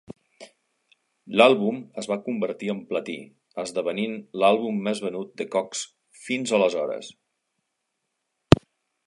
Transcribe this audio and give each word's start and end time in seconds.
L'àlbum 1.41 1.81
es 2.01 2.09
va 2.11 2.17
convertir 2.27 2.71
en 2.75 2.79
platí, 2.93 3.17
esdevenint 3.65 4.17
l'àlbum 4.45 4.81
més 4.89 5.03
venut 5.09 5.37
de 5.43 5.49
Cox 5.57 5.85
fins 6.25 6.57
aleshores. 6.61 7.13